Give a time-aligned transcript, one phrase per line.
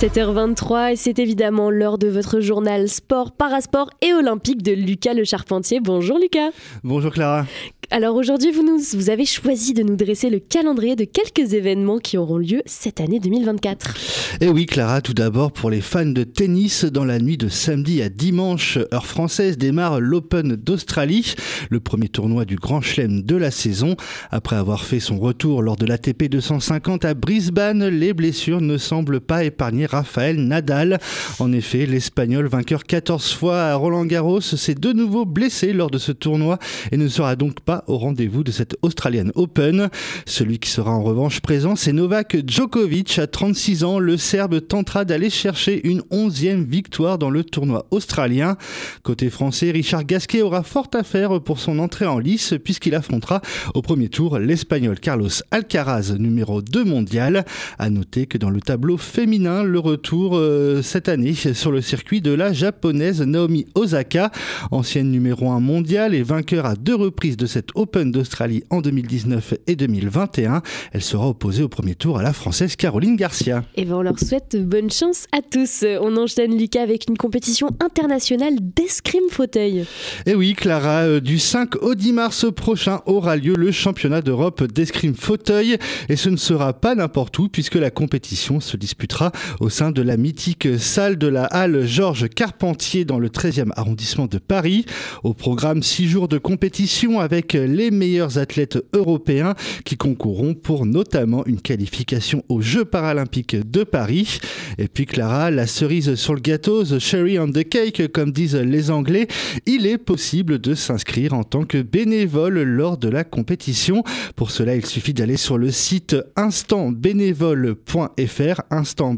[0.00, 5.24] 7h23 et c'est évidemment l'heure de votre journal sport, parasport et olympique de Lucas Le
[5.24, 5.80] Charpentier.
[5.80, 6.50] Bonjour Lucas.
[6.84, 7.46] Bonjour Clara.
[7.90, 11.96] Alors aujourd'hui, vous, nous, vous avez choisi de nous dresser le calendrier de quelques événements
[11.96, 13.96] qui auront lieu cette année 2024.
[14.40, 17.48] Et eh oui Clara, tout d'abord pour les fans de tennis, dans la nuit de
[17.48, 21.34] samedi à dimanche, heure française, démarre l'Open d'Australie,
[21.70, 23.96] le premier tournoi du Grand Chelem de la saison.
[24.30, 29.20] Après avoir fait son retour lors de l'ATP 250 à Brisbane, les blessures ne semblent
[29.20, 30.98] pas épargner Raphaël Nadal.
[31.38, 35.98] En effet, l'Espagnol vainqueur 14 fois à Roland Garros s'est de nouveau blessé lors de
[35.98, 36.58] ce tournoi
[36.92, 39.88] et ne sera donc pas au rendez-vous de cette Australian Open.
[40.26, 43.18] Celui qui sera en revanche présent, c'est Novak Djokovic.
[43.18, 48.56] À 36 ans, le Serbe tentera d'aller chercher une onzième victoire dans le tournoi australien.
[49.02, 53.40] Côté français, Richard Gasquet aura fort à faire pour son entrée en lice puisqu'il affrontera
[53.74, 57.44] au premier tour l'Espagnol Carlos Alcaraz, numéro 2 mondial.
[57.78, 62.20] À noter que dans le tableau féminin, le retour euh, cette année sur le circuit
[62.20, 64.30] de la japonaise Naomi Osaka,
[64.70, 69.54] ancienne numéro 1 mondiale et vainqueur à deux reprises de cette Open d'Australie en 2019
[69.66, 70.62] et 2021.
[70.92, 73.64] Elle sera opposée au premier tour à la française Caroline Garcia.
[73.76, 75.84] Et ben on leur souhaite bonne chance à tous.
[76.00, 79.84] On enchaîne Lucas avec une compétition internationale d'escrime fauteuil.
[80.26, 84.64] Et oui Clara, euh, du 5 au 10 mars prochain aura lieu le championnat d'Europe
[84.64, 85.78] d'escrime fauteuil
[86.08, 90.02] et ce ne sera pas n'importe où puisque la compétition se disputera au sein de
[90.02, 94.84] la mythique salle de la Halle Georges Carpentier dans le 13e arrondissement de Paris.
[95.24, 99.54] Au programme 6 jours de compétition avec les meilleurs athlètes européens
[99.84, 104.40] qui concourront pour notamment une qualification aux Jeux paralympiques de Paris.
[104.78, 108.56] Et puis Clara, la cerise sur le gâteau, the cherry on the cake comme disent
[108.56, 109.28] les Anglais,
[109.66, 114.02] il est possible de s'inscrire en tant que bénévole lors de la compétition.
[114.36, 119.14] Pour cela, il suffit d'aller sur le site instantbénévole.fr, instant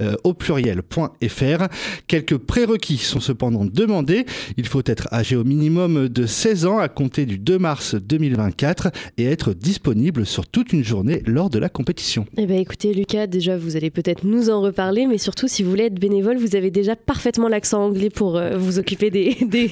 [0.00, 1.68] euh, au pluriel.fr.
[2.06, 4.26] Quelques prérequis sont cependant demandés.
[4.56, 8.90] Il faut être âgé au minimum de 16 ans à compter du 2 mars 2024
[9.18, 12.26] et être disponible sur toute une journée lors de la compétition.
[12.36, 15.70] Eh bien écoutez Lucas, déjà vous allez peut-être nous en reparler, mais surtout si vous
[15.70, 19.70] voulez être bénévole, vous avez déjà parfaitement l'accent anglais pour euh, vous occuper des, des,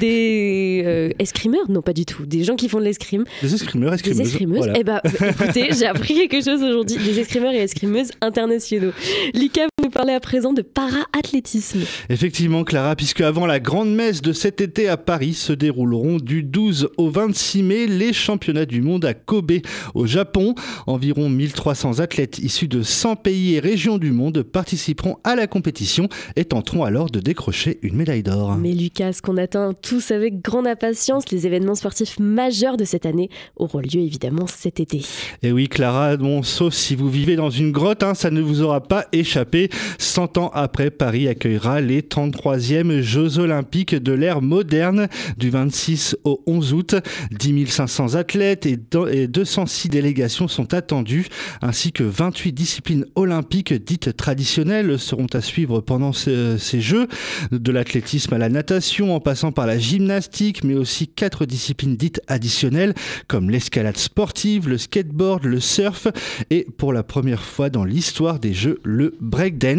[0.00, 3.24] des euh, escrimeurs Non pas du tout, des gens qui font de l'escrime.
[3.42, 4.18] Des escrimeurs, escrimeuses.
[4.18, 4.68] Des escrimeuses.
[4.74, 8.92] Eh bien écoutez, j'ai appris quelque chose aujourd'hui, des escrimeurs et escrimeuses internationaux.
[9.34, 11.82] Lucas, parlez à présent de para-athlétisme.
[12.08, 16.42] Effectivement Clara, puisque avant la grande messe de cet été à Paris se dérouleront du
[16.42, 19.52] 12 au 26 mai les championnats du monde à Kobe
[19.94, 20.54] au Japon.
[20.86, 26.08] Environ 1300 athlètes issus de 100 pays et régions du monde participeront à la compétition
[26.36, 28.56] et tenteront alors de décrocher une médaille d'or.
[28.56, 33.28] Mais Lucas, qu'on attend tous avec grande impatience, les événements sportifs majeurs de cette année
[33.56, 35.02] auront lieu évidemment cet été.
[35.42, 38.62] Et oui Clara, bon, sauf si vous vivez dans une grotte, hein, ça ne vous
[38.62, 39.68] aura pas échappé.
[39.98, 46.42] 100 ans après, Paris accueillera les 33e Jeux olympiques de l'ère moderne du 26 au
[46.46, 46.94] 11 août.
[47.30, 51.26] 10 500 athlètes et 206 délégations sont attendues,
[51.60, 57.08] ainsi que 28 disciplines olympiques dites traditionnelles seront à suivre pendant ces Jeux,
[57.50, 62.20] de l'athlétisme à la natation, en passant par la gymnastique, mais aussi quatre disciplines dites
[62.26, 62.94] additionnelles,
[63.28, 66.08] comme l'escalade sportive, le skateboard, le surf,
[66.50, 69.71] et pour la première fois dans l'histoire des Jeux, le breakdance.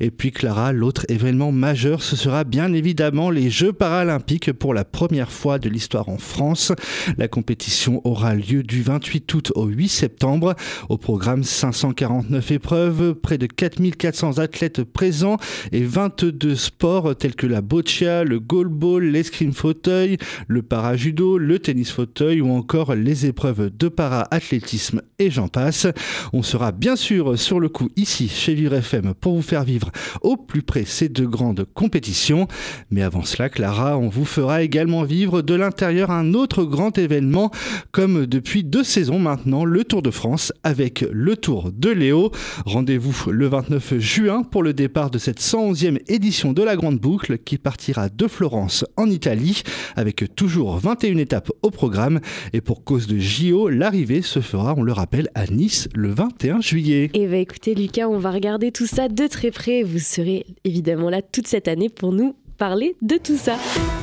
[0.00, 4.84] Et puis Clara, l'autre événement majeur, ce sera bien évidemment les Jeux paralympiques pour la
[4.84, 6.72] première fois de l'histoire en France.
[7.18, 10.54] La compétition aura lieu du 28 août au 8 septembre.
[10.88, 15.36] Au programme 549 épreuves, près de 4400 athlètes présents
[15.70, 21.90] et 22 sports tels que la boccia, le goalball, l'escrime fauteuil, le parajudo, le tennis
[21.90, 25.86] fauteuil ou encore les épreuves de para-athlétisme et j'en passe.
[26.32, 29.90] On sera bien sûr sur le coup ici chez Vivre FM pour vous faire vivre
[30.20, 32.48] au plus près ces deux grandes compétitions.
[32.90, 37.50] Mais avant cela, Clara, on vous fera également vivre de l'intérieur un autre grand événement,
[37.92, 42.32] comme depuis deux saisons maintenant, le Tour de France avec le Tour de Léo.
[42.66, 47.38] Rendez-vous le 29 juin pour le départ de cette 111e édition de la Grande Boucle
[47.38, 49.62] qui partira de Florence en Italie
[49.94, 52.20] avec toujours 21 étapes au programme.
[52.52, 56.60] Et pour cause de JO, l'arrivée se fera, on le rappelle, à Nice le 21
[56.60, 57.10] juillet.
[57.14, 59.82] Et va écoutez Lucas, on va regarder tout ça de très près.
[59.82, 63.56] Vous serez évidemment là toute cette année pour nous parler de tout ça.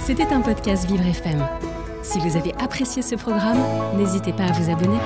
[0.06, 1.46] C'était un podcast Vivre FM.
[2.02, 3.60] Si vous avez apprécié ce programme,
[3.98, 5.00] n'hésitez pas à vous abonner.